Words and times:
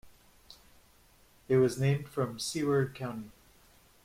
It 1.47 1.57
was 1.57 1.77
named 1.79 2.09
from 2.09 2.39
Seward 2.39 2.95
County. 2.95 3.29